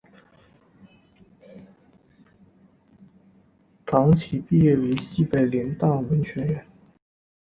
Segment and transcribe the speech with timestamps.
[3.85, 6.65] 唐祈毕业于西北联大文学院。